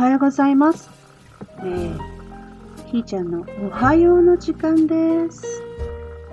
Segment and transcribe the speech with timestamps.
[0.00, 0.88] はようございます。
[1.58, 1.98] えー、
[2.86, 5.62] ひーちゃんのおはようの時間です。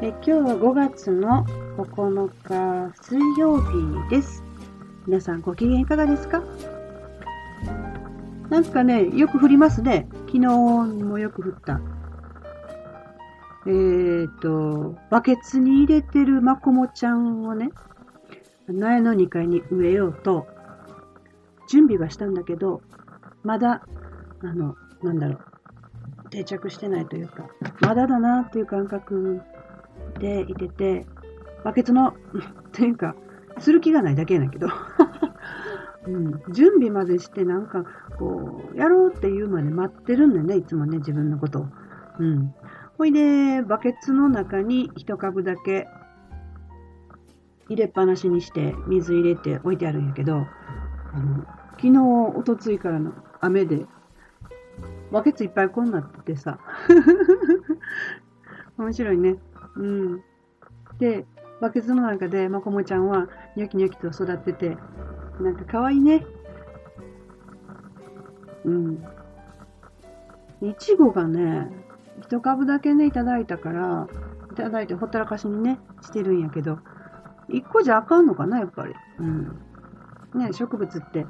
[0.01, 1.45] え今日は5月の
[1.75, 2.29] 9
[2.89, 4.41] 日水曜日です。
[5.05, 6.41] 皆さんご機嫌いかがですか？
[8.49, 10.07] なんかね、よく降りますね。
[10.27, 11.81] 昨日もよく降った。
[13.65, 17.71] えーと、バケツに入れてるマコモちゃんをね、
[18.69, 20.47] 苗の2階に植えようと、
[21.67, 22.81] 準備はしたんだけど、
[23.47, 23.81] まだ、
[24.43, 25.39] あの、なんだろ
[26.25, 27.47] う、定着してないというか、
[27.79, 29.41] まだだなっていう感覚
[30.19, 31.05] でいてて、
[31.63, 32.13] バケツの、 っ
[32.73, 33.15] ていうか、
[33.59, 34.67] する気がないだけやないけど、
[36.07, 37.85] うん、準備までしてなんか、
[38.19, 41.67] こう、やろうっていうまで待ってるんだよね、いつもね、自分のことを。
[42.19, 42.53] うん。
[42.97, 45.87] ほいで、バケツの中に一株だけ
[47.69, 50.35] 入れっぱなしにして水入れて置いてあるんやけど、
[51.13, 51.45] あの
[51.79, 51.99] 昨日、
[52.35, 53.85] おとついからの雨で、
[55.11, 56.59] バケツいっぱいこんなっててさ。
[58.77, 59.37] 面白いね。
[59.75, 60.23] うん。
[60.99, 61.25] で、
[61.61, 64.77] バケツの中で、まこもちゃんは、ニョキニョキと育ってて、
[65.39, 66.25] なんか可愛いね。
[68.65, 69.03] うん。
[70.61, 71.71] いちごがね、
[72.21, 74.07] 一株だけね、いただいたから、
[74.51, 76.79] いただいてほったらかしにね、してるんやけど、
[77.49, 78.93] 一個じゃあかんのかな、やっぱり。
[79.19, 79.59] うん。
[80.33, 81.25] ね、植物って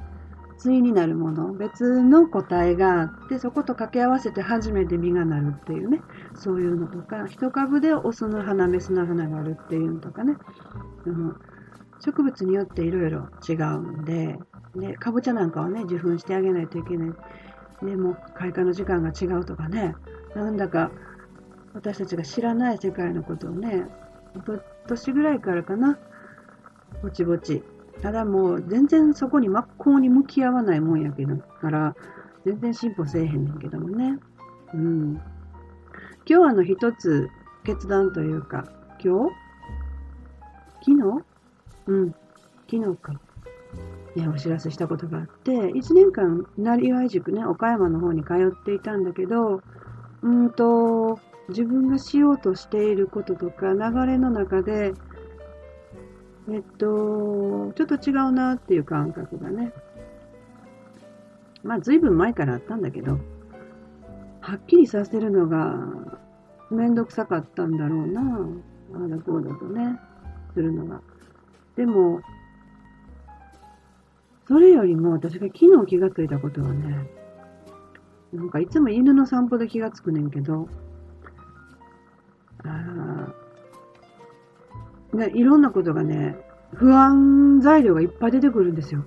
[0.63, 6.02] 対になるもの、別の個体があって、そこと掛け合わせて初めて実がなるっていうね、
[6.36, 10.35] そういうのとか、一株でオスの花、メスの花があるっていうのとかね、
[11.05, 11.35] うん、
[12.00, 14.38] 植物によっていろいろ違うんで、
[14.75, 17.13] で、かぼちゃなんかはね、受粉してあげないといけない。
[17.83, 19.95] でも、開花の時間が違うとかね、
[20.35, 20.91] なんだか
[21.73, 23.85] 私たちが知らない世界のことをね、
[24.88, 26.00] 年ぐらいからかな、
[27.02, 27.63] ぼちぼち
[28.02, 31.95] ただもう全然そこに真っ向に向き合わないもんやけど、から、
[32.45, 34.20] 全然進歩せえへんねんけどもね。
[34.73, 35.14] うん。
[36.30, 37.30] 今日あの一つ
[37.63, 38.66] 決断というか、
[39.03, 39.36] 今日？
[40.86, 41.25] 昨日？
[41.88, 42.16] うん。
[42.69, 43.13] 昨日か。
[44.16, 49.62] ね、お知らせしたことがあって、1年間、なりわい塾ね、岡山の方に通っていたんだけど、
[50.22, 51.19] うんと、
[51.50, 54.94] 自分がしようとしていることとか、流れの中で、
[56.50, 59.74] えっと、ちょっと違うなっていう感覚がね。
[61.63, 63.19] まあ、ずいぶん前からあったんだけど、
[64.40, 65.75] はっきりさせるのが
[66.72, 68.22] めんどくさかったんだろうな。
[68.94, 70.00] ああだこうだとね、
[70.53, 71.02] するのが。
[71.75, 72.22] でも、
[74.47, 77.09] それよりも私が昨日気がついたことはね、
[78.31, 80.69] なんかいつも犬の散歩で気がつくねんけど、
[82.63, 82.68] あ
[85.13, 86.38] ね、いろんなことがね、
[86.73, 89.06] 不安材料がいっぱい出てくるんですよ。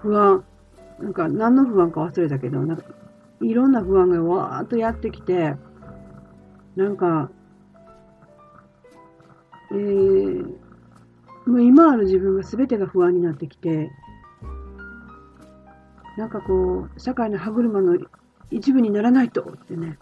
[0.00, 0.44] 不安。
[0.98, 2.84] なんか何の不安か忘れたけど、なんか
[3.40, 5.54] いろんな不安がわーっとやってきて、
[6.76, 7.30] なんか、
[9.72, 10.44] えー、
[11.46, 13.90] もう今ある自分が全てが不安になってきて、
[16.16, 17.96] なんかこう、社会の歯車の
[18.50, 19.98] 一部にならないとってね、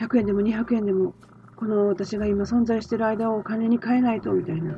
[0.00, 1.14] 100円でも200円でも
[1.60, 4.74] この私が今存在してる間をお金に変えないとみたいな。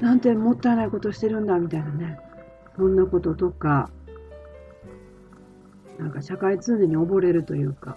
[0.00, 2.18] なんてもったいないことしてるんだみたいなね。
[2.76, 3.90] そんなこととか、
[5.98, 7.96] なんか社会通念に溺れるというか、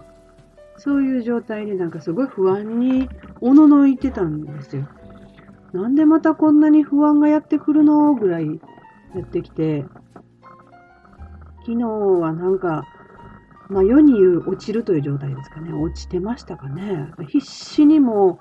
[0.77, 3.07] そういう状態でなんかすごい不安に
[3.39, 4.87] おののいてたんですよ。
[5.73, 8.59] なんでまたこんなに不安がやってくるのぐらい
[9.15, 9.85] やってきて、
[11.67, 12.83] 昨日はなんか
[13.69, 15.73] まあ、世に言う落ちるという状態ですかね。
[15.73, 17.13] 落ちてましたかね。
[17.27, 18.39] 必死にも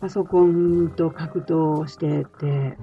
[0.00, 2.76] パソコンと格闘してて、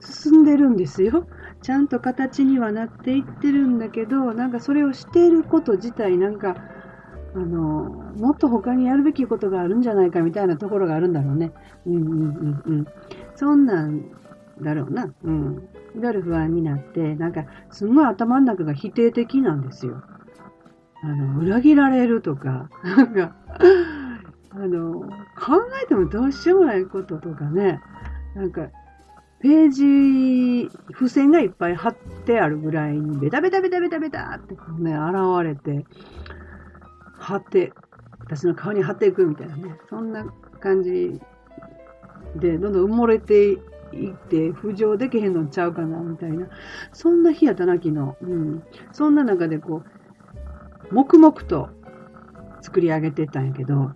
[0.00, 1.26] 進んでるんですよ。
[1.62, 6.56] ちゃんと形にはなっていってるんだけど、なんかそれをしていること自体、なんか、
[7.34, 7.84] あの、
[8.16, 11.52] もっと他にやるべきことがあるんじゃないかみたいなところがあるんだろうね。
[11.86, 12.86] うんうんうんうん。
[13.36, 14.02] そんなん
[14.62, 15.12] だろうな。
[15.22, 15.68] うん。
[15.96, 20.02] いわゆる不安になって、なんか、すごい頭の中が否定的なんですよ。
[21.02, 23.34] あの、裏切られるとか、なんか、
[24.50, 27.80] あの、考えてもどうしようもないこととかね、
[28.34, 28.68] なんか、
[29.40, 35.86] ページ、付箋がいっぱい貼ってあるぐらいに、ベタベタベタベタベタってこうね、現れて、
[37.18, 37.72] 貼って、
[38.20, 40.26] 私の顔に貼っていくみたいなね、そんな
[40.60, 41.20] 感じ
[42.36, 46.48] で、どんどん埋もれていって、浮上できへんのちゃうかな、みたいな。
[46.92, 48.16] そんな日やったな、昨日。
[48.20, 48.62] うん。
[48.92, 49.99] そんな中でこう、
[50.92, 51.68] 黙々と
[52.62, 53.92] 作り上げてたんやけど、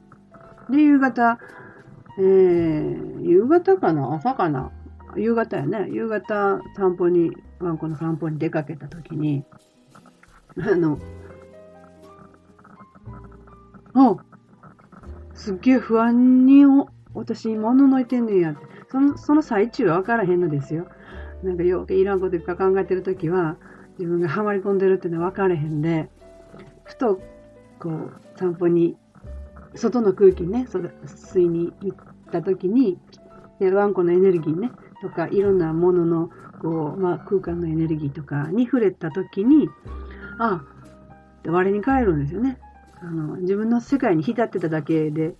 [0.71, 1.39] で、夕方、
[2.19, 4.15] えー、夕方かな？
[4.15, 4.73] 朝かな？
[5.17, 9.45] 夕方やね、夕方散歩に、ワンコの散歩に出かけた時に、
[10.59, 10.99] あの、
[13.95, 14.17] あ
[15.35, 18.61] すっげえ不安にお、私今ののいてんねんやって。
[18.91, 20.87] その、その最中は分からへんのですよ。
[21.43, 23.57] なんかよういらんことか考えてるときは、
[23.99, 26.11] 自分がハマり込んでるってのは分からへんで、
[26.85, 27.21] ふと、
[27.79, 28.97] こう、散歩に、
[29.75, 31.99] 外の空気ね、吸いに行っ
[32.31, 32.99] たときに、
[33.61, 34.71] ワンコのエネルギーね、
[35.03, 39.69] とか、いろんなものの、こう、まあ、空間のエネルギーとかに触れたときに、
[40.39, 40.63] あ
[41.47, 42.59] あ、我に返るんですよね。
[43.01, 45.35] あの、自分の世界に浸ってただけで、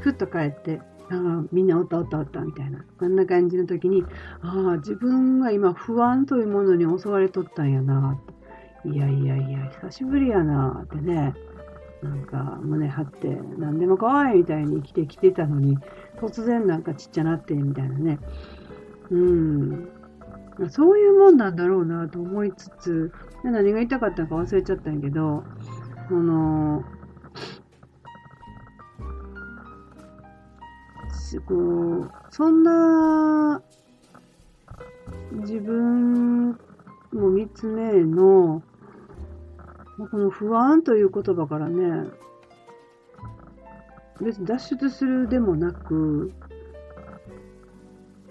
[0.00, 0.80] ふっと帰って、
[1.10, 4.04] ああ、みんなおったおったおったみたいな、あんな感じの時に、
[4.40, 8.18] ああ、自分が今不安というものに襲われとったんやな、
[8.84, 11.34] いやいやいや、久しぶりやな、ってね、
[12.02, 15.78] なんか胸張って、何でも可愛いみたいに生きてきてたのに、
[16.16, 18.18] 突然なんかちっちゃなって、みたいなね。
[19.10, 19.88] うん。
[20.68, 23.12] そういうもんなんだろうなと思いつつ、
[23.44, 25.44] 何が言いたかったか忘れちゃったんやけど、
[26.08, 26.84] その、
[31.46, 33.62] こう、そんな、
[35.32, 38.62] 自分を見つめの、
[39.98, 42.08] この不安という言葉からね、
[44.20, 46.32] 別に脱出するでもなく、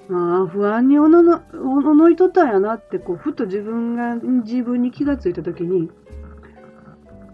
[0.09, 5.89] ああ、不安におのの、おのいとったんやなって、こう、ふと自分が、自分に気がついたときに、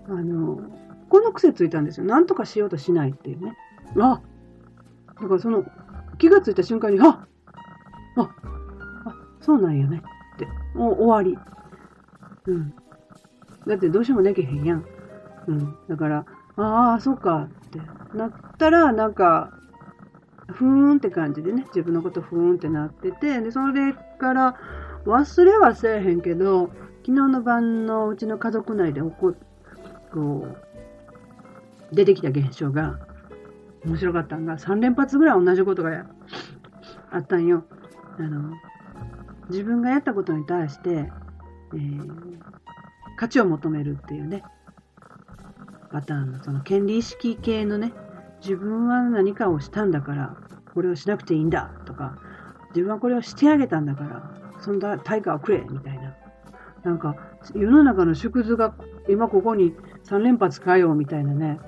[0.08, 0.60] あの、
[1.10, 2.06] この癖ついたんですよ。
[2.06, 3.56] なんとかしようとしないっていうね。
[4.00, 4.22] あ
[5.20, 5.66] だからその、
[6.18, 7.26] 気がついた瞬間に、あ
[8.16, 8.22] あ、
[9.06, 10.02] あ、そうなんやね
[10.36, 11.38] って、もう終わり。
[12.46, 12.74] うん。
[13.68, 14.86] だってどうしてもできへんやん。
[15.48, 15.78] うん。
[15.88, 16.25] だから、
[16.58, 17.80] ああ、そうかって
[18.18, 19.52] なったら、なんか、
[20.52, 24.56] ふーんって感じでね、自分のことふーんってなってて、で、それから
[25.06, 26.72] 忘れはせえへんけど、
[27.06, 29.36] 昨日の晩のうちの家族内で起こ
[30.14, 30.48] こ
[31.92, 33.00] う、出てきた現象が、
[33.86, 36.06] 面白かったんが、3連発ぐらい同じことが
[37.12, 37.66] あったんよ。
[38.18, 38.54] あの、
[39.50, 41.12] 自分がやったことに対して、
[41.74, 42.38] えー、
[43.18, 44.44] 価値を求めるっていうね、
[45.92, 47.92] パターンの、その権利意識系のね、
[48.42, 50.38] 自分は何かをしたんだから、
[50.74, 52.16] これをしなくていいんだとか、
[52.69, 56.16] 自分はこれをしてあげたんだから、そんな対価をくれみたいな。
[56.84, 57.16] なんか、
[57.56, 58.75] 世の中の縮図が
[59.10, 59.74] 今ここに
[60.06, 61.60] 3連発かよみたいなね、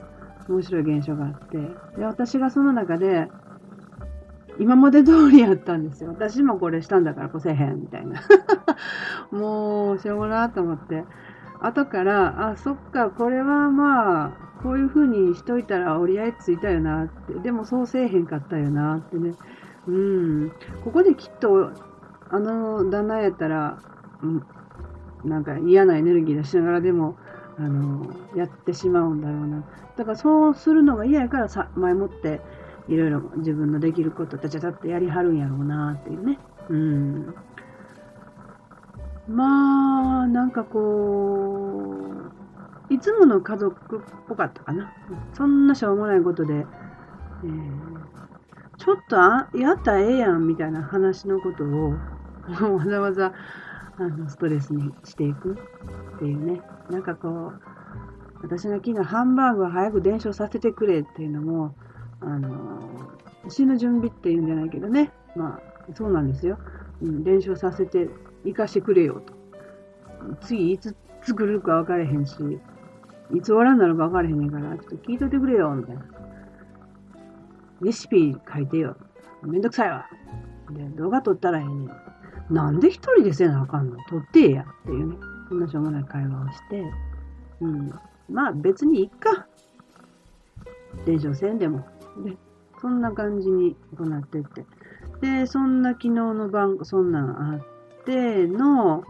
[0.48, 1.58] 面白い現象があって、
[1.98, 3.28] で、私がその中で、
[4.60, 6.10] 今まで通りやったんですよ。
[6.10, 8.22] 私もこれしたんだからこせへん、みたいな。
[9.32, 11.06] もう、しょうがなと思って。
[11.62, 14.32] 後から、あ、そっか、これはまあ、
[14.64, 17.34] こういう風にしといたら折り合いついたよなって。
[17.34, 19.34] でもそうせえへんかったよなってね。
[19.88, 20.52] うん。
[20.84, 21.72] ここできっと、
[22.30, 23.80] あの旦那やったら、
[24.22, 24.46] うん、
[25.24, 27.16] なんか嫌なエネルギー出しながらでも、
[27.58, 29.64] あの、やってしまうんだろうな。
[29.98, 32.42] だからそうするのが嫌やからさ、前もって、
[32.88, 36.40] いろいろ自分のできること、ちゃちゃちゃってやりはるんやろうなっていうね。
[36.70, 37.36] うん。
[39.30, 40.80] まあ、なんかこ
[42.90, 44.92] う、いつもの家族っぽかったかな。
[45.34, 51.94] そんなしょうもないことで、えー、ちょっとあやったらええやんみたいな話のことを、
[52.76, 53.34] わざわざ
[53.98, 55.54] あのストレスにしていく
[56.16, 56.62] っていうね。
[56.90, 57.62] なんかこう、
[58.42, 61.76] 私が昨日ハンバーグを早く伝承させてくれっていうのも、
[62.22, 62.80] あの、
[63.48, 65.12] 死ぬ準備っていうんじゃないけどね。
[65.36, 66.58] まあ、そうなんですよ。
[67.02, 68.10] うん、伝承させて、
[68.46, 69.34] 生かしてくれよと。
[70.42, 72.36] 次いつ作るか分からへんし、
[73.34, 76.06] いつ終わらんなのか分からへんねんから、ちょっと聞いといてくれよ、みたいな。
[77.82, 78.98] レシピ書いてよ。
[79.44, 80.06] めんどくさいわ。
[80.72, 81.92] で、動画撮ったらええねん。
[82.50, 83.98] なんで一人でせなあかんの？
[84.10, 84.64] 撮ってえや。
[84.64, 85.18] っていうね。
[85.48, 86.84] そんなしょうもない会話をして、
[87.62, 87.92] うん。
[88.30, 89.48] まあ別にいっか。
[91.06, 91.86] 伝承せんでも。
[92.24, 92.36] で、
[92.82, 94.66] そんな感じに行ってって。
[95.22, 97.62] で、そんな昨日の晩、そんなんあっ
[98.10, 99.04] ての、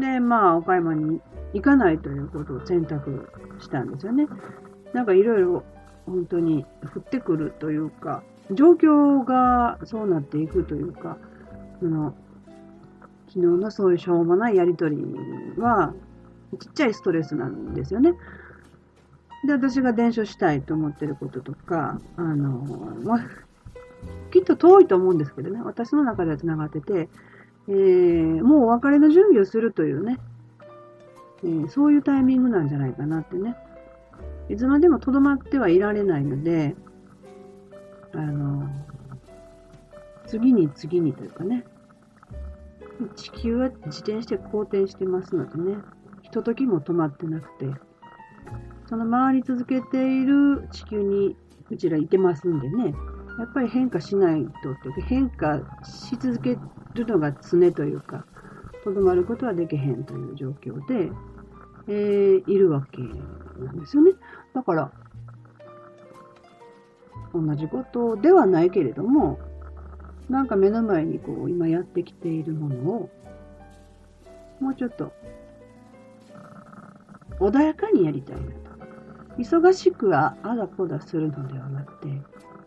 [0.00, 1.20] で、まあ、岡山に
[1.52, 4.26] 行かないということを選択したんですよね。
[4.94, 5.64] なんかいろいろ
[6.06, 11.18] 本当に降ってくるというか、状況がそうなっていくというか、
[11.80, 12.14] その
[13.28, 14.96] 昨日のそういうしょうもないやりとり
[15.58, 15.92] は、
[16.58, 18.14] ちっちゃいストレスなんですよね。
[19.46, 22.64] で、私が伝承したいと思ってることとか、あの、
[23.04, 23.18] まあ、
[24.30, 27.08] きっと遠いと思うんですけどね、私の中では繋がってて、
[27.68, 30.18] えー、もうお別れの準備をするというね、
[31.44, 33.56] えー、そういうタイミングなんじゃないかなってね。
[34.48, 36.74] いつまでも留まってはいられないので、
[38.12, 38.68] あの、
[40.26, 41.64] 次に次にというかね、
[43.16, 45.78] 地球は自転して公転してますのでね、
[46.22, 47.66] ひとときも止まってなくて、
[48.88, 51.36] その回り続けている地球に
[51.70, 52.94] うちらいてますんでね、
[53.38, 56.58] やっぱり変化しないとっていうか、変化し続け
[56.94, 58.24] るのが常というか、
[58.84, 61.10] とどまることはできへんという状況で、
[61.88, 64.12] えー、いるわけなんですよね。
[64.54, 64.92] だから、
[67.32, 69.38] 同じことではないけれども、
[70.28, 73.10] なんか目の前にこう今やってきているものを、
[74.60, 75.12] もうちょっと
[77.40, 78.52] 穏やかにやりたいなと。
[79.38, 82.08] 忙しくはあだこだするのではなくて、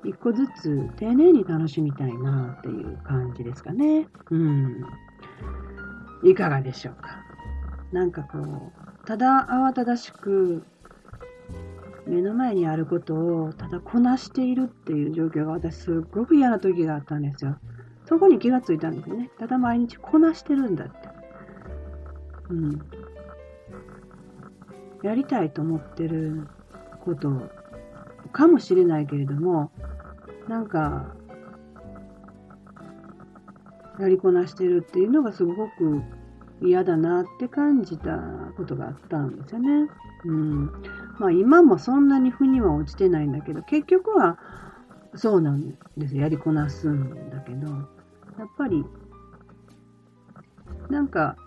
[0.05, 4.07] 一個ずつ丁寧に楽しみたいなっていう感じですかね。
[4.29, 4.85] うん。
[6.23, 7.23] いかがでしょうか。
[7.91, 10.63] なんかこう、ただ慌ただしく
[12.05, 17.57] 目の前にあることをただこなしているっていう状況が私すっごく嫌な時があったんですよ。
[18.05, 19.31] そこに気がついたんですよね。
[19.39, 21.09] ただ毎日こなしてるんだって。
[22.49, 22.81] うん。
[25.01, 26.47] やりたいと思ってる
[27.03, 27.49] こと
[28.31, 29.71] かもしれないけれども、
[30.47, 31.15] なんか、
[33.99, 36.01] やりこなしてるっていうのがすごく
[36.61, 38.17] 嫌だなって感じた
[38.57, 39.89] ことがあったんですよね。
[40.25, 40.65] うん。
[41.17, 44.37] まあ今もそんなに負には落ちてないんだけど、結局は
[45.15, 46.17] そうなんです。
[46.17, 47.67] やりこなすんだけど、
[48.37, 48.85] やっぱり、
[50.89, 51.37] なんか、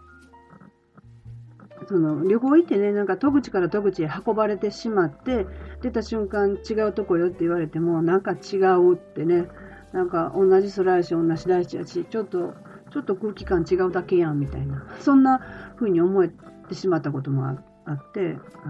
[1.87, 5.47] その旅行行ってね、なんか戸口から戸口へ運ばれてしまって、
[5.83, 9.49] 出た瞬間違うとこよって言われても、なんか違うってね、
[9.93, 12.55] なんか同じ空やし、同じ大地やし、ちょっと、
[12.93, 15.41] ちょっと空気感違うだけやんみたいな、そんな
[15.77, 16.31] 風に思え
[16.69, 18.69] てしまったこともあってあ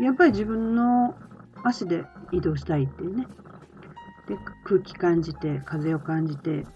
[0.00, 1.16] の、やっぱり自分の
[1.64, 3.26] 足で移動したいっていうね、
[4.28, 6.66] で空気感じて、風を感じて、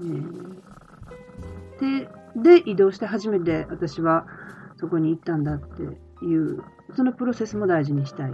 [0.00, 0.58] えー、
[1.80, 4.26] で、で、移動して初めて私は
[4.76, 5.82] そこに行ったんだって
[6.24, 6.62] いう、
[6.94, 8.32] そのプロセスも大事にしたい。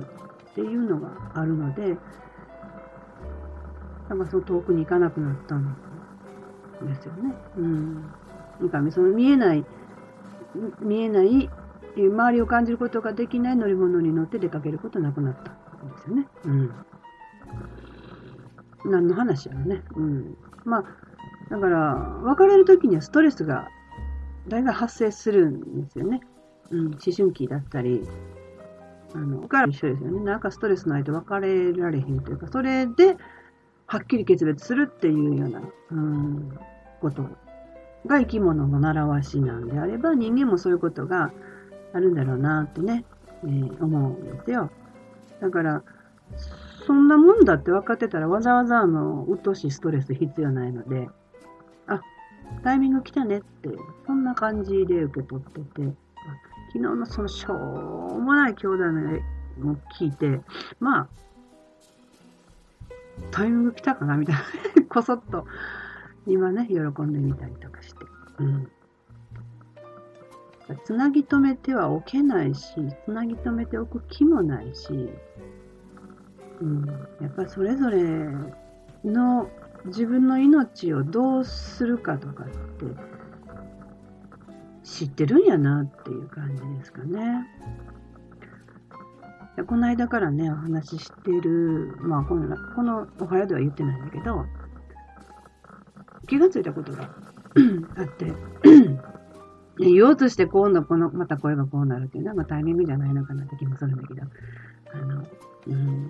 [0.54, 1.96] っていうのがあるので、
[4.08, 5.76] なんかそう遠くに行かなくなったん
[6.86, 7.34] ですよね。
[7.56, 7.94] うん。
[8.60, 9.64] なんかその見えない、
[10.80, 11.50] 見えない
[11.96, 16.28] 周りを感じることができない乗り物に乗って出かけることなくなったんですよね。
[16.44, 16.72] うん。
[18.84, 19.82] 何の話やろね。
[19.96, 20.36] うん。
[20.64, 20.84] まあ、
[21.50, 23.68] だから、別れる時にはストレスが
[24.46, 26.20] 大概発生するんですよね。
[26.70, 28.06] うん、思春期だったり、
[29.14, 30.20] あの、から一緒ですよね。
[30.20, 33.16] なんかストレスないと別れられへんというか、それで、
[33.86, 36.58] はっきり決別するっていうような、うん、
[37.00, 37.22] こと
[38.06, 41.32] が生き物の習わしなんであれば、人間もそういうことが
[41.92, 43.04] あるんだろうなってね、
[43.44, 44.70] えー、思うんですよ。
[45.40, 45.82] だから、
[46.86, 51.08] そんなもんだって分かってたらわざわざあの、鬱陶しストレス必要ないので、
[51.86, 52.00] あ、
[52.62, 53.70] タイミング来たねって、
[54.06, 55.94] そんな感じで受け取ってて、
[56.74, 59.22] 昨日のそのしょうもない兄弟の絵
[59.60, 60.40] も聞いて、
[60.80, 61.08] まあ、
[63.30, 64.42] タイミング来たかなみたいな
[64.88, 65.46] こそっと、
[66.26, 68.04] 今ね、喜んでみたりとかして。
[68.38, 68.68] うん。
[70.84, 75.10] つなぎ止めてはおけないし、つなぎ止めておく気もないし、
[76.60, 76.86] うん、
[77.20, 78.00] やっぱそれぞれ
[79.04, 79.48] の
[79.84, 83.13] 自分の命をどうするかとかって
[84.84, 87.46] 知ってるんやなっていう感じですかね。
[89.66, 94.44] この間からね、お話ししてる、まあこの、このおはようでは言ってないんだけど、
[96.26, 97.02] 気がついたことが
[97.96, 98.32] あって
[99.78, 104.22] 言おうとしてこうの、この、また声がこうなるっていうのは、タイミングじゃないのかなって気もするんだけど。
[104.92, 105.24] あの、
[105.66, 106.08] うん。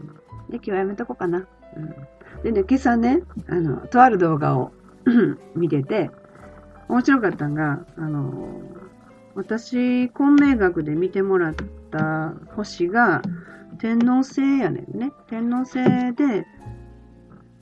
[0.50, 1.46] で、今日はやめとこうかな。
[1.76, 2.42] うん。
[2.42, 4.72] でね、今朝ね、あの、とある動画を
[5.56, 6.10] 見てて、
[6.88, 8.62] 面白かったのが、あの、
[9.34, 11.54] 私、混迷学で見てもらっ
[11.90, 13.22] た星が、
[13.78, 15.12] 天王星やねんね。
[15.28, 15.74] 天王星
[16.14, 16.46] で、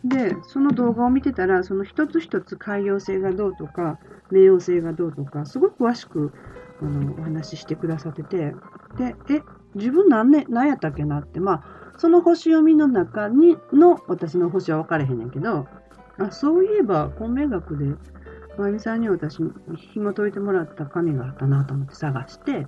[0.05, 3.99] で、その動画を見てたら、その一つ一つ海洋星がどうとか、
[4.31, 6.33] 冥王星がどうとか、すごく詳しく
[6.81, 8.55] あのお話ししてくださってて、
[8.97, 9.43] で、え、
[9.75, 11.65] 自分何ね、何やったっけなって、まあ、
[11.97, 15.69] その星読みの中にの私の星は分かれへんねんけど、
[16.19, 17.95] あそういえば、混迷学で、
[18.59, 19.39] まゆみさんに私、
[19.93, 22.67] 紐解いてもらった紙があったなと思って探して、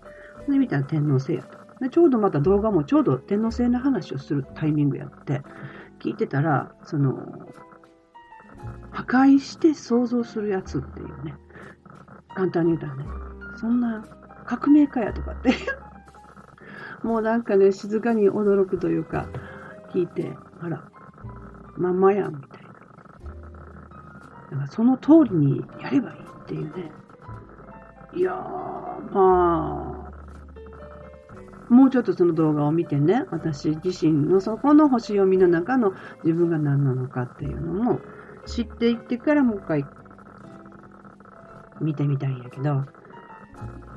[0.49, 1.59] で、見たら天皇星やと。
[1.81, 5.43] で、ちょうどまた動画もちょうど天皇星の話をするタイミングやって、
[6.01, 7.15] 聞いてたら、その、
[8.91, 11.35] 破壊して想像するやつっていうね、
[12.35, 13.05] 簡単に言うたらね、
[13.57, 14.05] そんな
[14.47, 15.55] 革命家やとかって
[17.03, 19.27] もうなんかね、静かに驚くというか、
[19.93, 20.85] 聞いて、あら、
[21.77, 22.43] まんまやん、
[24.55, 26.93] だからその通りにやればいいっていうね、
[28.15, 28.33] いや、
[29.11, 35.93] まあ、もうちょっとその動画を見てね、私自身のそこの星読みの中の
[36.23, 37.99] 自分が何なのかっていうのも
[38.47, 39.85] 知っていってからもう一回
[41.81, 42.85] 見てみたいんやけど、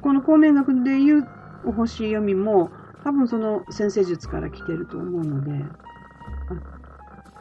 [0.02, 1.28] この光明学で言う
[1.66, 2.72] お星読みも
[3.04, 5.64] 多分その先生術から来てると思うので、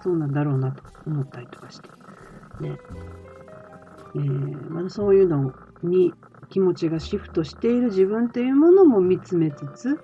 [0.02, 1.88] そうなんだろうなと思ったりとかして。
[2.60, 2.78] で、
[4.14, 6.12] えー、まだそういうのに
[6.48, 10.00] 気持ちがシフトしている自分というものも見つめつつ、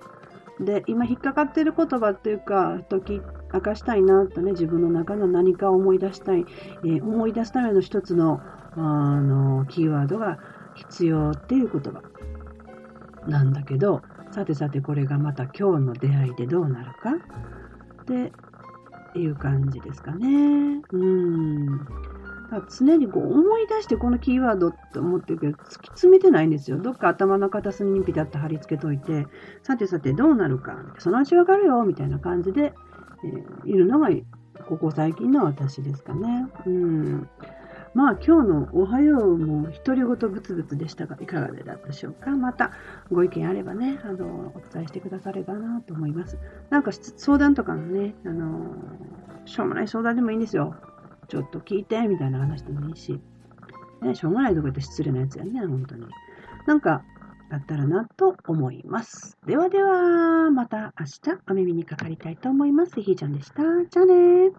[0.59, 3.21] で、今引っかかっている言葉っていうか、時
[3.53, 6.45] 明かしたいなとね、自分の中の何かを思い出したい、
[6.83, 8.41] えー、思い出すための一つの、
[8.75, 10.39] あの、キーワードが
[10.75, 12.01] 必要っていう言葉
[13.27, 17.11] なんだけど、さてさてこれがまた今日の出会いでどうなるか
[18.01, 18.33] って
[19.15, 20.81] いう感じですかね。
[20.91, 21.87] うん。
[22.61, 26.77] 常にこう思い出してこのキーワードって思ってるけど、突き詰めてないんですよ。
[26.77, 29.27] どっか頭の片隅にピタッと貼り付けといて、
[29.63, 32.73] さてさてどうなるか、そのうちわかるよ、みたいな感じで、
[33.23, 34.09] えー、いるのが、
[34.67, 36.47] ここ最近の私ですかね。
[36.65, 37.29] うん。
[37.93, 42.31] まあ今日のおはようも独り言ブツブツでしたが、いかがでだったでしょうか。
[42.31, 42.71] また
[43.11, 46.39] ご意見あればね、あの、お伝えしてくださればなと思います。
[46.71, 48.75] なんか相談とかのね、あの、
[49.45, 50.75] しょうもない相談でもいいんですよ。
[51.33, 53.19] ちょっと聞いて、みたいな話でもいいし。
[54.03, 56.05] ね、しょうがないとこ言って失礼なやつやね、本当に。
[56.67, 57.03] なんか、
[57.49, 59.35] だったらなと思います。
[59.47, 63.01] ではでは、また明日お耳にかかりたいと思います。
[63.01, 63.63] ひーちゃんでした。
[63.63, 64.51] じゃあね。